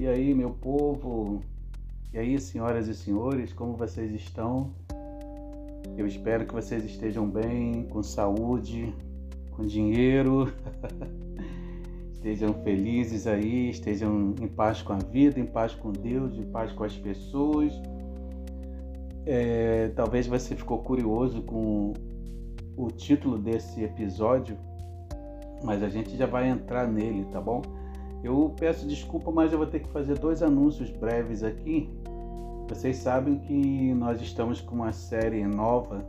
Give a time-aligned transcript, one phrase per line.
[0.00, 1.42] E aí, meu povo?
[2.10, 4.70] E aí, senhoras e senhores, como vocês estão?
[5.94, 8.94] Eu espero que vocês estejam bem, com saúde,
[9.50, 10.50] com dinheiro,
[12.14, 16.72] estejam felizes aí, estejam em paz com a vida, em paz com Deus, em paz
[16.72, 17.70] com as pessoas.
[19.26, 21.92] É, talvez você ficou curioso com
[22.74, 24.56] o título desse episódio,
[25.62, 27.60] mas a gente já vai entrar nele, tá bom?
[28.22, 31.88] Eu peço desculpa, mas eu vou ter que fazer dois anúncios breves aqui.
[32.68, 36.04] Vocês sabem que nós estamos com uma série nova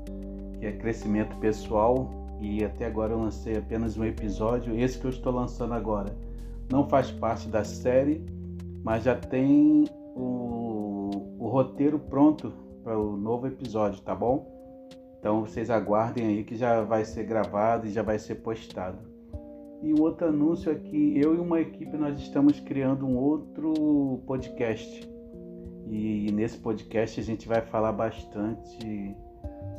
[0.59, 4.77] que é Crescimento Pessoal e até agora eu lancei apenas um episódio.
[4.77, 6.15] Esse que eu estou lançando agora
[6.71, 8.23] não faz parte da série,
[8.83, 9.85] mas já tem
[10.15, 14.45] o, o roteiro pronto para o novo episódio, tá bom?
[15.19, 19.10] Então vocês aguardem aí que já vai ser gravado e já vai ser postado.
[19.81, 24.21] E o outro anúncio é que eu e uma equipe nós estamos criando um outro
[24.27, 25.09] podcast.
[25.87, 29.15] E nesse podcast a gente vai falar bastante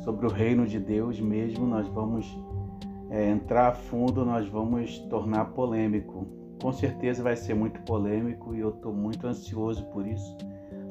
[0.03, 1.65] sobre o reino de Deus mesmo.
[1.65, 2.37] Nós vamos
[3.09, 6.27] é, entrar a fundo, nós vamos tornar polêmico.
[6.61, 10.35] Com certeza vai ser muito polêmico e eu estou muito ansioso por isso.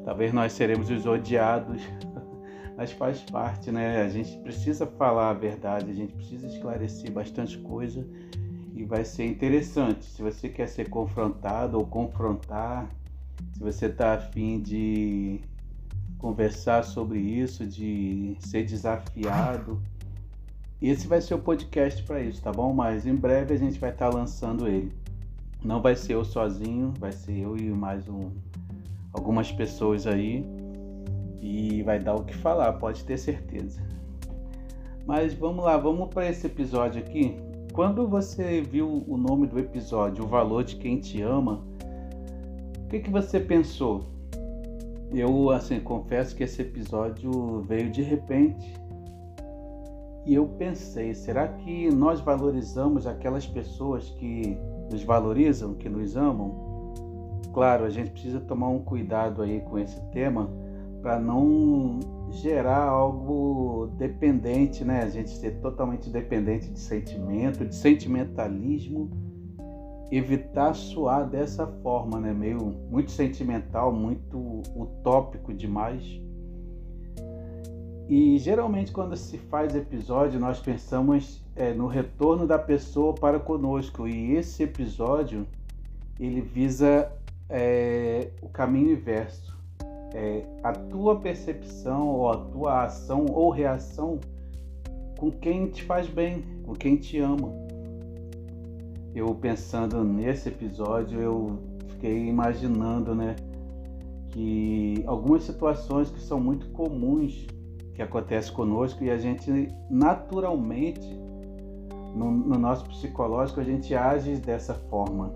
[0.07, 1.83] Talvez nós seremos os odiados,
[2.79, 4.01] mas faz parte, né?
[4.01, 8.07] A gente precisa falar a verdade, a gente precisa esclarecer bastante coisa
[8.83, 10.05] e vai ser interessante.
[10.05, 12.89] Se você quer ser confrontado ou confrontar,
[13.53, 15.41] se você está afim de
[16.19, 19.81] conversar sobre isso, de ser desafiado,
[20.81, 22.73] esse vai ser o podcast para isso, tá bom?
[22.73, 24.93] Mas em breve a gente vai estar tá lançando ele.
[25.65, 28.31] Não vai ser eu sozinho, vai ser eu e mais um,
[29.13, 30.45] algumas pessoas aí.
[31.41, 33.81] E vai dar o que falar, pode ter certeza.
[35.07, 37.52] Mas vamos lá, vamos para esse episódio aqui.
[37.73, 41.65] Quando você viu o nome do episódio, O Valor de Quem Te Ama,
[42.85, 44.05] o que, que você pensou?
[45.11, 48.75] Eu, assim, confesso que esse episódio veio de repente
[50.27, 54.59] e eu pensei: será que nós valorizamos aquelas pessoas que
[54.91, 56.93] nos valorizam, que nos amam?
[57.55, 60.51] Claro, a gente precisa tomar um cuidado aí com esse tema
[61.03, 61.99] para não
[62.31, 65.03] gerar algo dependente, né?
[65.03, 69.11] A gente ser totalmente dependente de sentimento, de sentimentalismo,
[70.11, 72.33] evitar suar dessa forma, né?
[72.33, 76.05] Meio muito sentimental, muito utópico demais.
[78.09, 84.07] E geralmente quando se faz episódio, nós pensamos é, no retorno da pessoa para conosco.
[84.07, 85.47] E esse episódio
[86.21, 87.11] ele visa
[87.49, 89.53] é, o caminho inverso
[90.15, 94.19] é, a tua percepção ou a tua ação ou reação
[95.19, 97.53] com quem te faz bem, com quem te ama.
[99.15, 101.59] Eu pensando nesse episódio, eu
[101.89, 103.37] fiquei imaginando, né,
[104.31, 107.47] que algumas situações que são muito comuns
[107.95, 111.07] que acontecem conosco e a gente naturalmente
[112.15, 115.35] no, no nosso psicológico a gente age dessa forma.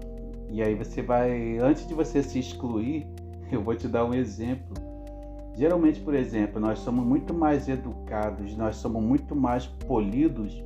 [0.51, 3.07] E aí você vai, antes de você se excluir,
[3.53, 4.75] eu vou te dar um exemplo.
[5.55, 10.63] Geralmente, por exemplo, nós somos muito mais educados, nós somos muito mais polidos,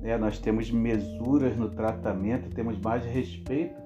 [0.00, 0.16] né?
[0.16, 3.76] nós temos mesuras no tratamento, temos mais respeito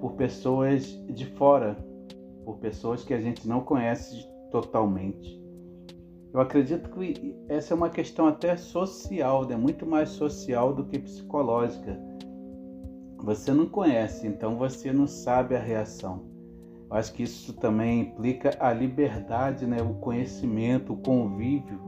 [0.00, 1.76] por pessoas de fora,
[2.44, 5.42] por pessoas que a gente não conhece totalmente.
[6.30, 9.56] Eu acredito que essa é uma questão até social, né?
[9.56, 11.98] muito mais social do que psicológica.
[13.18, 16.33] Você não conhece, então você não sabe a reação.
[16.90, 19.78] Eu acho que isso também implica a liberdade, né?
[19.82, 21.80] o conhecimento, o convívio,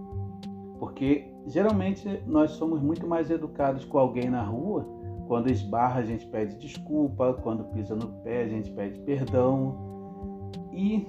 [0.78, 4.86] porque geralmente nós somos muito mais educados com alguém na rua.
[5.28, 10.50] Quando esbarra, a gente pede desculpa, quando pisa no pé, a gente pede perdão.
[10.72, 11.06] E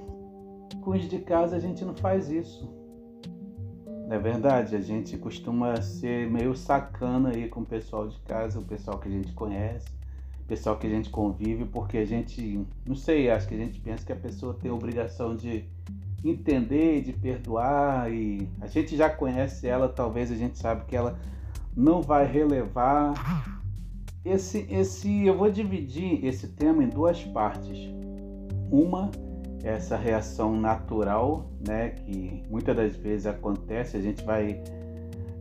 [0.81, 2.67] com os de casa, a gente não faz isso.
[4.07, 4.75] Não é verdade?
[4.75, 9.07] A gente costuma ser meio sacana aí com o pessoal de casa, o pessoal que
[9.07, 9.96] a gente conhece
[10.47, 14.05] pessoal que a gente convive, porque a gente, não sei, acho que a gente pensa
[14.05, 15.65] que a pessoa tem a obrigação de
[16.23, 21.19] entender, de perdoar e a gente já conhece ela, talvez a gente sabe que ela
[21.75, 23.13] não vai relevar.
[24.25, 27.77] Esse, esse, eu vou dividir esse tema em duas partes.
[28.69, 29.09] Uma
[29.63, 34.61] essa reação natural, né, que muitas das vezes acontece, a gente vai,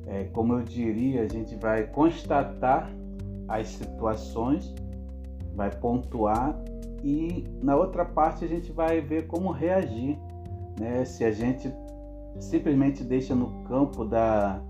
[0.06, 2.90] é, como eu diria, a gente vai constatar
[3.48, 4.74] as situações
[5.56, 6.56] vai pontuar
[7.02, 10.18] e na outra parte a gente vai ver como reagir,
[10.78, 11.04] né?
[11.04, 11.72] Se a gente
[12.38, 14.60] simplesmente deixa no campo da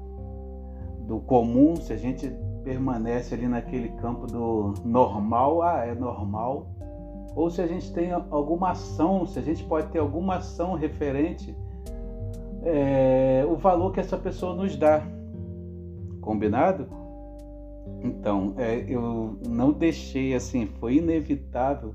[1.00, 2.28] do comum, se a gente
[2.64, 6.66] permanece ali naquele campo do normal, ah, é normal,
[7.34, 11.54] ou se a gente tem alguma ação, se a gente pode ter alguma ação referente
[12.66, 15.02] é, o valor que essa pessoa nos dá.
[16.20, 16.88] Combinado?
[18.02, 21.93] Então, é, eu não deixei assim, foi inevitável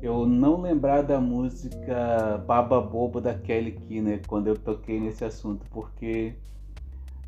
[0.00, 5.66] eu não lembrar da música Baba Bobo da Kelly Kiner quando eu toquei nesse assunto,
[5.70, 6.34] porque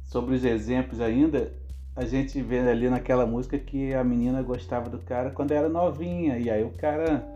[0.05, 1.53] sobre os exemplos ainda,
[1.97, 6.39] a gente vê ali naquela música que a menina gostava do cara quando era novinha,
[6.39, 7.27] e aí o cara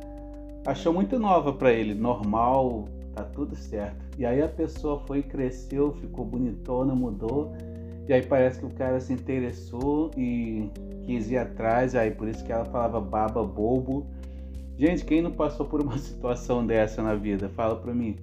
[0.65, 4.05] achou muito nova para ele, normal, tá tudo certo.
[4.17, 7.53] E aí a pessoa foi, cresceu, ficou bonitona, mudou,
[8.09, 10.71] e aí parece que o cara se interessou e
[11.05, 14.07] quis ir atrás, aí por isso que ela falava baba bobo
[14.77, 17.49] Gente, quem não passou por uma situação dessa na vida?
[17.51, 18.17] Fala para mim.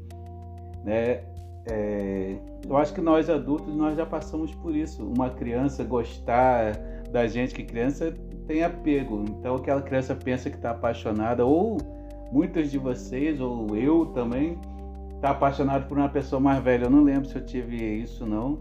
[0.83, 1.21] Né?
[1.65, 2.35] É,
[2.67, 5.03] eu acho que nós adultos nós já passamos por isso.
[5.03, 6.73] Uma criança gostar
[7.11, 8.13] da gente, que criança
[8.47, 9.23] tem apego.
[9.29, 11.77] Então aquela criança pensa que está apaixonada, ou
[12.31, 14.57] muitos de vocês, ou eu também,
[15.15, 16.85] está apaixonado por uma pessoa mais velha.
[16.85, 18.59] Eu não lembro se eu tive isso não.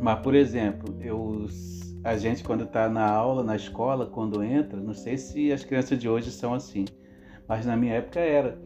[0.00, 1.46] Mas, por exemplo, eu
[2.06, 5.98] a gente quando está na aula, na escola, quando entra, não sei se as crianças
[5.98, 6.84] de hoje são assim,
[7.48, 8.56] mas na minha época era.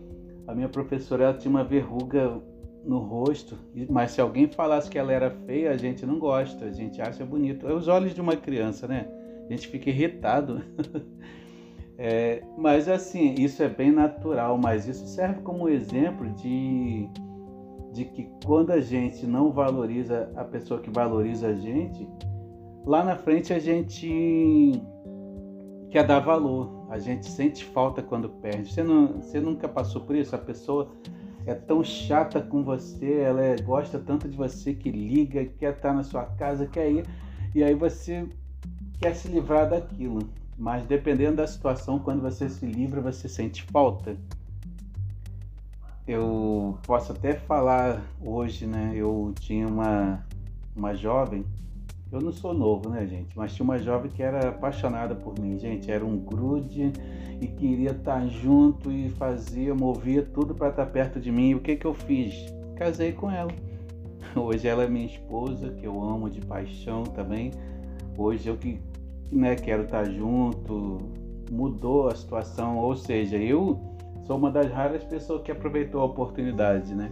[0.46, 2.38] A minha professora ela tinha uma verruga
[2.84, 3.56] no rosto,
[3.88, 7.24] mas se alguém falasse que ela era feia, a gente não gosta, a gente acha
[7.24, 7.66] bonito.
[7.66, 9.06] É os olhos de uma criança, né?
[9.48, 10.60] A gente fica irritado.
[11.96, 17.08] é, mas assim, isso é bem natural, mas isso serve como exemplo de,
[17.92, 22.08] de que quando a gente não valoriza a pessoa que valoriza a gente,
[22.87, 24.81] lá na frente a gente
[25.90, 28.72] quer dar valor, a gente sente falta quando perde.
[28.72, 30.34] Você, não, você nunca passou por isso?
[30.34, 30.90] A pessoa
[31.46, 35.92] é tão chata com você, ela é, gosta tanto de você que liga, quer estar
[35.92, 37.04] na sua casa, quer ir,
[37.54, 38.28] e aí você
[39.00, 40.28] quer se livrar daquilo.
[40.56, 44.16] Mas dependendo da situação, quando você se livra, você sente falta.
[46.06, 48.93] Eu posso até falar hoje, né?
[48.94, 50.25] Eu tinha uma,
[50.75, 51.44] uma jovem
[52.12, 53.37] eu não sou novo, né, gente?
[53.37, 55.88] Mas tinha uma jovem que era apaixonada por mim, gente.
[55.91, 56.93] Era um grude
[57.41, 61.50] e queria estar junto e fazia, movia tudo para estar perto de mim.
[61.50, 62.35] E o que que eu fiz?
[62.75, 63.52] Casei com ela.
[64.35, 67.52] Hoje ela é minha esposa, que eu amo de paixão também.
[68.19, 68.81] Hoje eu que
[69.31, 70.99] né, quero estar junto.
[71.49, 73.81] Mudou a situação, ou seja, eu
[74.30, 77.10] sou uma das raras pessoas que aproveitou a oportunidade, né?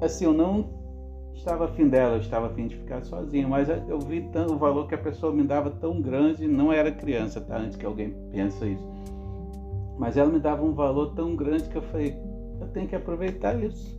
[0.00, 0.68] Assim, eu não
[1.36, 4.88] estava afim dela, eu estava afim de ficar sozinho, mas eu vi tanto, o valor
[4.88, 7.58] que a pessoa me dava tão grande, não era criança, tá?
[7.58, 8.84] Antes que alguém pense isso.
[10.00, 12.16] Mas ela me dava um valor tão grande que eu falei,
[12.60, 13.96] eu tenho que aproveitar isso.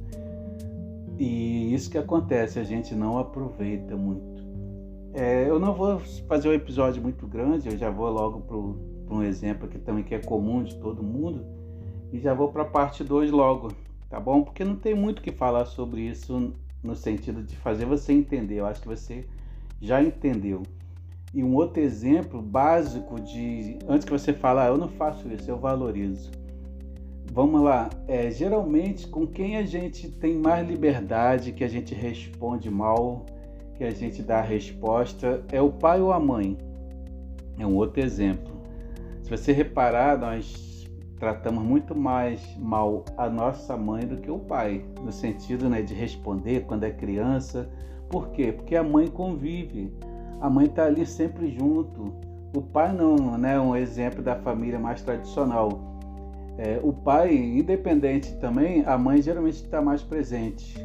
[1.17, 4.43] E isso que acontece, a gente não aproveita muito.
[5.13, 5.97] É, eu não vou
[6.27, 10.13] fazer um episódio muito grande, eu já vou logo para um exemplo que também que
[10.13, 11.60] é comum de todo mundo,
[12.11, 13.71] e já vou para a parte 2 logo,
[14.09, 14.43] tá bom?
[14.43, 16.53] Porque não tem muito o que falar sobre isso
[16.83, 18.55] no sentido de fazer você entender.
[18.55, 19.25] Eu acho que você
[19.79, 20.63] já entendeu.
[21.33, 25.49] E um outro exemplo básico de antes que você falar, ah, eu não faço isso,
[25.49, 26.29] eu valorizo.
[27.31, 32.69] Vamos lá, é, geralmente com quem a gente tem mais liberdade, que a gente responde
[32.69, 33.25] mal,
[33.77, 36.57] que a gente dá a resposta, é o pai ou a mãe.
[37.57, 38.51] É um outro exemplo.
[39.23, 40.70] Se você reparar, nós
[41.21, 45.93] tratamos muito mais mal a nossa mãe do que o pai, no sentido né, de
[45.93, 47.69] responder quando é criança.
[48.09, 48.51] Por quê?
[48.51, 49.93] Porque a mãe convive,
[50.41, 52.11] a mãe está ali sempre junto.
[52.57, 53.59] O pai não, né?
[53.59, 55.69] Um exemplo da família mais tradicional.
[56.57, 60.75] É, o pai, independente também, a mãe geralmente está mais presente.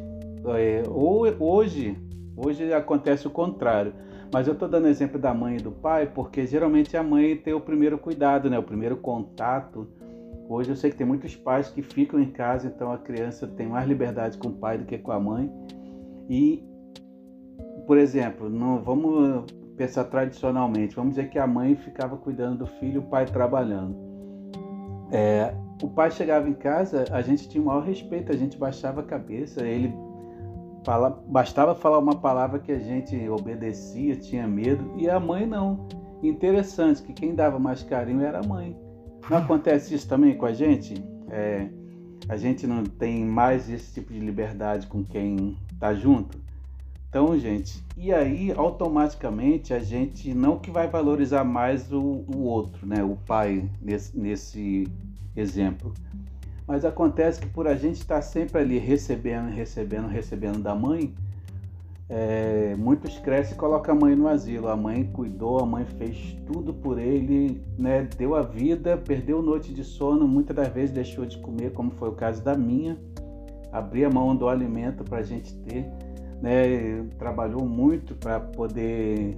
[0.55, 1.97] É, ou hoje,
[2.37, 3.95] hoje acontece o contrário.
[4.31, 7.55] Mas eu estou dando exemplo da mãe e do pai porque geralmente a mãe tem
[7.55, 8.59] o primeiro cuidado, né?
[8.59, 9.89] O primeiro contato
[10.49, 13.67] Hoje eu sei que tem muitos pais que ficam em casa, então a criança tem
[13.67, 15.51] mais liberdade com o pai do que com a mãe.
[16.29, 16.65] E,
[17.87, 19.45] por exemplo, não vamos
[19.77, 23.97] pensar tradicionalmente, vamos dizer que a mãe ficava cuidando do filho, o pai trabalhando.
[25.11, 29.01] É, o pai chegava em casa, a gente tinha o maior respeito, a gente baixava
[29.01, 29.93] a cabeça, ele
[30.85, 35.87] fala, bastava falar uma palavra que a gente obedecia, tinha medo, e a mãe não.
[36.23, 38.86] Interessante que quem dava mais carinho era a mãe.
[39.29, 40.95] Não acontece isso também com a gente?
[41.31, 41.69] É,
[42.29, 46.39] a gente não tem mais esse tipo de liberdade com quem está junto?
[47.09, 52.87] Então, gente, e aí automaticamente a gente não que vai valorizar mais o, o outro,
[52.87, 53.03] né?
[53.03, 54.89] O pai nesse, nesse
[55.35, 55.93] exemplo.
[56.67, 61.15] Mas acontece que por a gente estar sempre ali recebendo, recebendo, recebendo da mãe,
[62.09, 64.69] é, muitos crescem e colocam a mãe no asilo.
[64.69, 68.09] A mãe cuidou, a mãe fez tudo por ele, né?
[68.17, 72.09] deu a vida, perdeu noite de sono, muitas das vezes deixou de comer, como foi
[72.09, 72.97] o caso da minha.
[73.73, 75.85] Abria mão do alimento para a gente ter,
[76.41, 77.05] né?
[77.19, 79.37] trabalhou muito para poder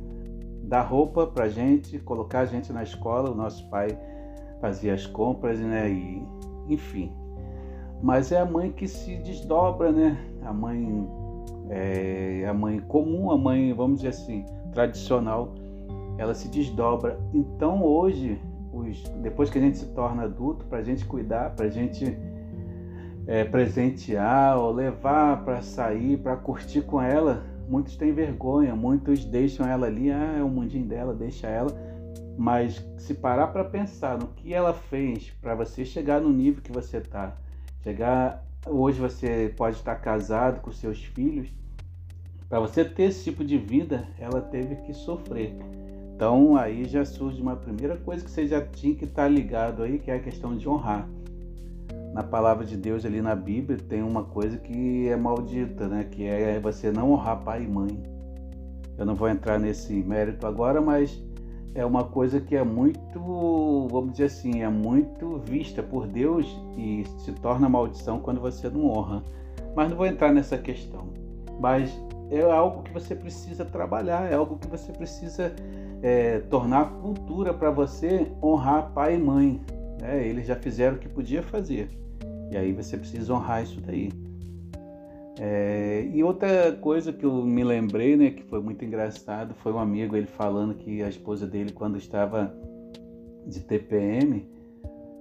[0.63, 3.31] dar roupa para a gente, colocar a gente na escola.
[3.31, 3.99] O nosso pai
[4.61, 5.91] fazia as compras, né?
[5.91, 6.23] E,
[6.69, 7.11] enfim.
[8.03, 10.19] Mas é a mãe que se desdobra, né?
[10.43, 11.09] A mãe
[11.71, 15.55] é, a mãe comum, a mãe, vamos dizer assim, tradicional,
[16.17, 17.19] ela se desdobra.
[17.33, 18.41] Então hoje,
[18.73, 22.17] os, depois que a gente se torna adulto, para a gente cuidar, para a gente
[23.27, 29.67] é, presentear ou levar para sair, para curtir com ela, muitos têm vergonha, muitos deixam
[29.67, 31.71] ela ali, ah, é o mundinho dela, deixa ela.
[32.37, 36.73] Mas se parar para pensar no que ela fez para você chegar no nível que
[36.73, 37.37] você está,
[37.83, 41.49] chegar hoje você pode estar casado com seus filhos,
[42.49, 45.55] para você ter esse tipo de vida, ela teve que sofrer.
[46.15, 49.99] Então aí já surge uma primeira coisa que você já tinha que estar ligado aí,
[49.99, 51.09] que é a questão de honrar.
[52.13, 56.05] Na palavra de Deus ali na Bíblia tem uma coisa que é maldita, né?
[56.11, 58.03] Que é você não honrar pai e mãe.
[58.97, 61.23] Eu não vou entrar nesse mérito agora, mas
[61.75, 66.47] é uma coisa que é muito, vamos dizer assim, é muito vista por Deus
[66.77, 69.23] e se torna maldição quando você não honra.
[69.77, 71.09] Mas não vou entrar nessa questão.
[71.61, 71.91] Mas
[72.31, 75.55] é algo que você precisa trabalhar, é algo que você precisa
[76.03, 79.61] é, tornar cultura para você honrar pai e mãe.
[80.01, 80.27] Né?
[80.27, 81.89] Eles já fizeram o que podia fazer.
[82.51, 84.11] E aí você precisa honrar isso daí.
[85.41, 89.79] É, e outra coisa que eu me lembrei, né, que foi muito engraçado, foi um
[89.79, 92.53] amigo ele falando que a esposa dele, quando estava
[93.47, 94.49] de TPM,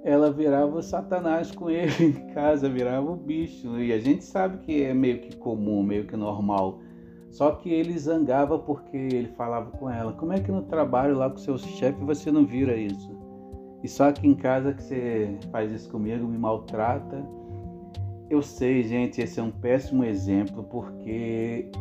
[0.04, 3.78] ela virava Satanás com ele em casa, virava o bicho.
[3.80, 6.80] E a gente sabe que é meio que comum, meio que normal.
[7.30, 11.30] Só que ele zangava porque ele falava com ela: Como é que no trabalho lá
[11.30, 13.16] com seu chefe você não vira isso?
[13.84, 17.24] E só que em casa que você faz isso comigo, me maltrata.
[18.30, 21.72] Eu sei, gente, esse é um péssimo exemplo porque,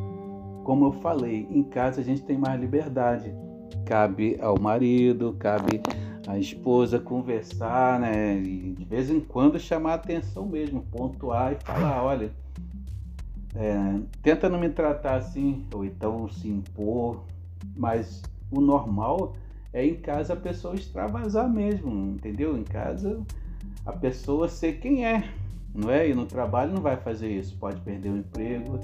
[0.63, 3.35] como eu falei, em casa a gente tem mais liberdade.
[3.85, 5.81] Cabe ao marido, cabe
[6.25, 8.39] à esposa conversar, né?
[8.39, 12.31] E de vez em quando chamar a atenção mesmo, pontuar e falar: olha,
[13.57, 17.25] é, tenta não me tratar assim, ou então se impor,
[17.77, 18.23] mas
[18.53, 19.35] o normal
[19.73, 22.57] é em casa a pessoa extravasar mesmo, entendeu?
[22.57, 23.21] Em casa
[23.85, 25.29] a pessoa ser quem é
[25.77, 26.09] não é?
[26.09, 28.81] E no trabalho não vai fazer isso, pode perder o emprego.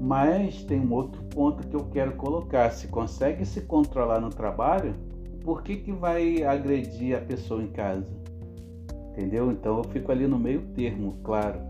[0.00, 4.94] Mas tem um outro ponto que eu quero colocar: se consegue se controlar no trabalho,
[5.42, 8.10] por que, que vai agredir a pessoa em casa?
[9.12, 9.50] Entendeu?
[9.50, 11.60] Então eu fico ali no meio termo, claro.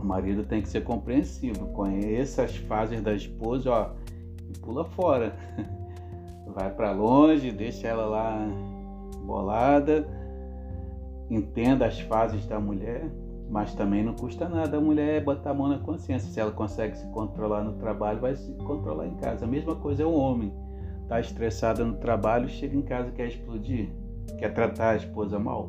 [0.00, 3.90] O marido tem que ser compreensivo, conheça as fases da esposa, ó,
[4.48, 5.36] e pula fora.
[6.54, 8.48] Vai para longe, deixa ela lá
[9.24, 10.08] bolada,
[11.30, 13.08] entenda as fases da mulher,
[13.50, 16.30] mas também não custa nada a mulher botar a mão na consciência.
[16.30, 19.44] Se ela consegue se controlar no trabalho, vai se controlar em casa.
[19.44, 20.54] A mesma coisa é o homem.
[21.02, 23.90] Está estressado no trabalho, chega em casa quer explodir,
[24.38, 25.68] quer tratar a esposa mal.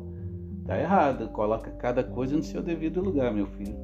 [0.64, 1.28] Tá errado.
[1.30, 3.76] Coloca cada coisa no seu devido lugar, meu filho.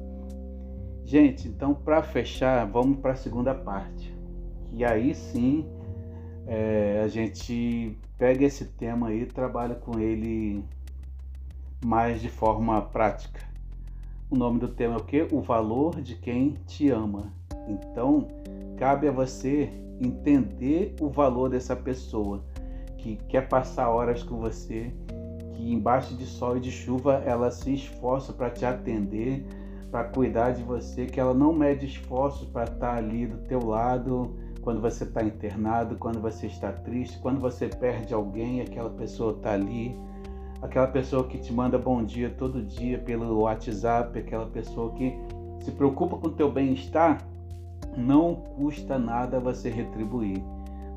[1.03, 4.15] Gente, então para fechar, vamos para a segunda parte.
[4.71, 5.67] E aí sim
[6.47, 10.63] é, a gente pega esse tema aí e trabalha com ele
[11.83, 13.48] mais de forma prática.
[14.31, 15.27] O nome do tema é o que?
[15.31, 17.33] O valor de quem te ama.
[17.67, 18.27] Então,
[18.77, 22.43] cabe a você entender o valor dessa pessoa
[22.99, 24.93] que quer passar horas com você,
[25.53, 29.43] que embaixo de sol e de chuva ela se esforça para te atender,
[29.89, 34.35] para cuidar de você, que ela não mede esforços para estar ali do teu lado
[34.61, 39.53] quando você está internado, quando você está triste, quando você perde alguém, aquela pessoa está
[39.53, 39.97] ali
[40.61, 45.13] aquela pessoa que te manda bom dia todo dia pelo WhatsApp, aquela pessoa que
[45.61, 47.25] se preocupa com o teu bem-estar,
[47.97, 50.41] não custa nada você retribuir.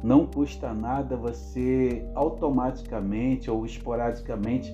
[0.03, 4.73] Não custa nada você automaticamente ou esporadicamente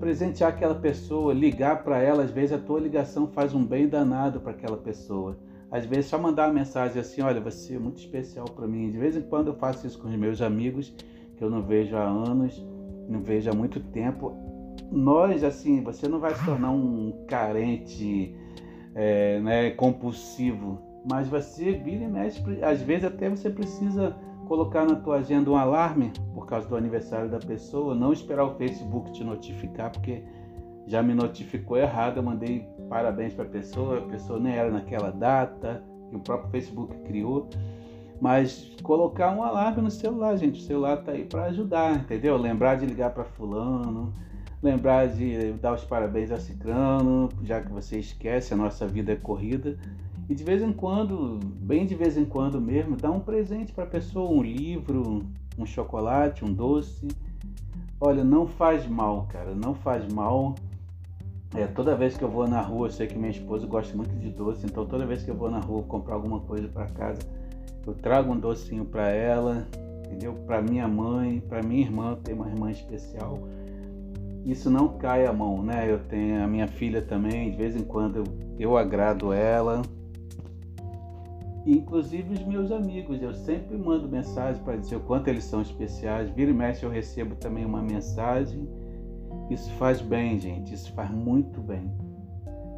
[0.00, 4.40] presentear aquela pessoa, ligar para ela, às vezes a tua ligação faz um bem danado
[4.40, 5.36] para aquela pessoa.
[5.70, 8.90] Às vezes só mandar uma mensagem assim, olha, você é muito especial para mim.
[8.90, 10.94] De vez em quando eu faço isso com os meus amigos
[11.36, 12.64] que eu não vejo há anos
[13.08, 14.32] não vejo há muito tempo.
[14.90, 18.34] Nós, assim, você não vai se tornar um carente
[18.94, 24.96] é, né, compulsivo, mas você vira e mexe, às vezes até você precisa colocar na
[24.96, 29.22] tua agenda um alarme por causa do aniversário da pessoa, não esperar o Facebook te
[29.22, 30.22] notificar, porque
[30.86, 35.10] já me notificou errado, eu mandei parabéns para a pessoa, a pessoa nem era naquela
[35.10, 37.48] data, que o próprio Facebook criou.
[38.20, 40.60] Mas colocar um alarme no celular, gente.
[40.60, 42.36] O celular tá aí para ajudar, entendeu?
[42.36, 44.12] Lembrar de ligar para fulano,
[44.62, 49.16] lembrar de dar os parabéns a Cicrano, já que você esquece, a nossa vida é
[49.16, 49.76] corrida.
[50.28, 53.84] E de vez em quando, bem de vez em quando mesmo, dá um presente para
[53.84, 55.24] a pessoa, um livro,
[55.56, 57.08] um chocolate, um doce.
[58.00, 60.54] Olha, não faz mal, cara, não faz mal.
[61.54, 64.14] É, toda vez que eu vou na rua, eu sei que minha esposa gosta muito
[64.16, 67.20] de doce, então toda vez que eu vou na rua comprar alguma coisa para casa,
[67.86, 69.66] eu trago um docinho para ela,
[70.06, 70.34] entendeu?
[70.46, 73.38] Para minha mãe, para minha irmã, tem uma irmã especial.
[74.44, 75.90] Isso não cai a mão, né?
[75.90, 78.24] Eu tenho a minha filha também, de vez em quando eu,
[78.58, 79.82] eu agrado ela,
[81.66, 83.20] inclusive os meus amigos.
[83.20, 86.30] Eu sempre mando mensagem para dizer o quanto eles são especiais.
[86.30, 88.66] Vira e mexe eu recebo também uma mensagem.
[89.50, 90.74] Isso faz bem, gente.
[90.74, 91.90] Isso faz muito bem.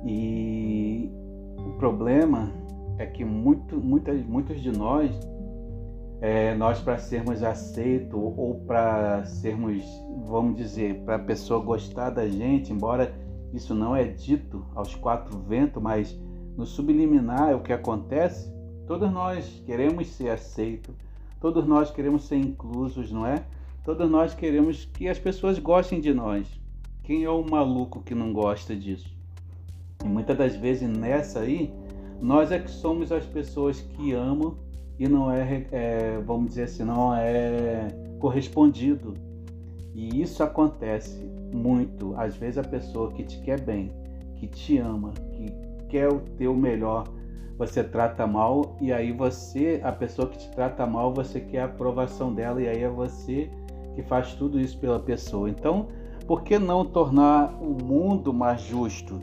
[0.05, 1.11] E
[1.59, 2.53] o problema
[3.03, 5.11] é que muito, muitos de nós,
[6.21, 9.83] é, nós para sermos aceitos ou para sermos,
[10.27, 13.15] vamos dizer, para a pessoa gostar da gente, embora
[13.53, 16.19] isso não é dito aos quatro ventos, mas
[16.57, 18.51] no subliminar é o que acontece,
[18.91, 20.93] Todos nós queremos ser aceitos,
[21.41, 23.45] todos nós queremos ser inclusos, não é?
[23.85, 26.49] Todos nós queremos que as pessoas gostem de nós.
[27.05, 29.09] Quem é o maluco que não gosta disso?
[30.05, 31.73] E muitas das vezes nessa aí,
[32.21, 34.57] nós é que somos as pessoas que amam
[34.99, 39.15] e não é, é vamos dizer assim, não é correspondido.
[39.95, 42.15] E isso acontece muito.
[42.17, 43.91] Às vezes a pessoa que te quer bem,
[44.37, 45.53] que te ama, que
[45.89, 47.05] quer o teu melhor,
[47.59, 51.65] você trata mal e aí você, a pessoa que te trata mal, você quer a
[51.67, 53.51] aprovação dela e aí é você
[53.95, 55.49] que faz tudo isso pela pessoa.
[55.51, 55.89] Então,
[56.27, 59.21] por que não tornar o mundo mais justo?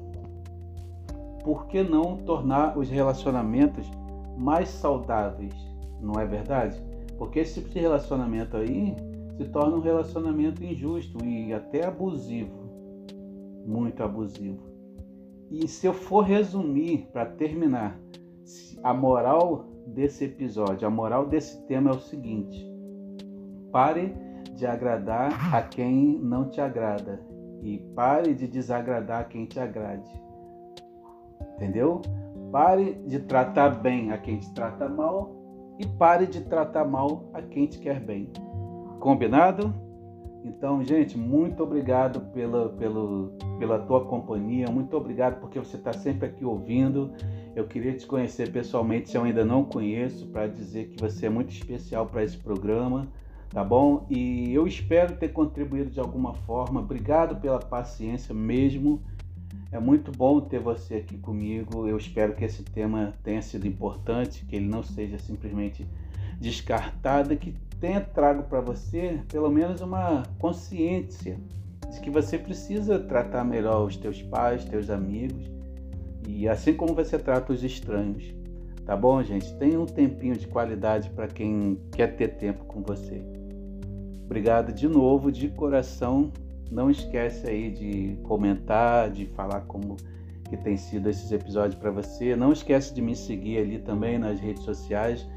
[1.47, 3.89] Por que não tornar os relacionamentos
[4.37, 5.53] mais saudáveis?
[6.01, 6.77] Não é verdade?
[7.17, 8.93] Porque esse tipo de relacionamento aí
[9.37, 12.51] se torna um relacionamento injusto e até abusivo.
[13.65, 14.59] Muito abusivo.
[15.49, 17.97] E se eu for resumir para terminar,
[18.83, 22.69] a moral desse episódio, a moral desse tema é o seguinte:
[23.71, 24.13] pare
[24.53, 27.25] de agradar a quem não te agrada
[27.63, 30.26] e pare de desagradar quem te agrade.
[31.57, 32.01] Entendeu?
[32.51, 35.35] Pare de tratar bem a quem te trata mal
[35.77, 38.31] e pare de tratar mal a quem te quer bem.
[38.99, 39.73] Combinado?
[40.43, 46.27] Então, gente, muito obrigado pela, pela, pela tua companhia, muito obrigado porque você está sempre
[46.27, 47.11] aqui ouvindo.
[47.55, 51.29] Eu queria te conhecer pessoalmente, se eu ainda não conheço, para dizer que você é
[51.29, 53.07] muito especial para esse programa,
[53.49, 54.05] tá bom?
[54.09, 56.79] E eu espero ter contribuído de alguma forma.
[56.79, 59.01] Obrigado pela paciência mesmo.
[59.71, 61.87] É muito bom ter você aqui comigo.
[61.87, 65.85] Eu espero que esse tema tenha sido importante, que ele não seja simplesmente
[66.39, 71.37] descartado, que tenha trago para você pelo menos uma consciência
[71.91, 75.49] de que você precisa tratar melhor os teus pais, teus amigos
[76.27, 78.35] e assim como você trata os estranhos.
[78.85, 79.53] Tá bom, gente?
[79.55, 83.21] Tenha um tempinho de qualidade para quem quer ter tempo com você.
[84.25, 86.31] Obrigado de novo, de coração.
[86.71, 89.95] Não esquece aí de comentar, de falar como
[90.49, 92.35] que tem sido esses episódios para você.
[92.35, 95.27] Não esquece de me seguir ali também nas redes sociais,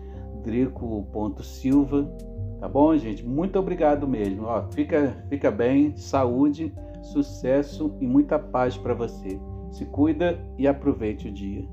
[0.42, 2.10] drico.silva.
[2.60, 3.24] Tá bom, gente?
[3.24, 4.44] Muito obrigado mesmo.
[4.44, 9.40] Ó, fica, fica bem, saúde, sucesso e muita paz para você.
[9.70, 11.64] Se cuida e aproveite o dia.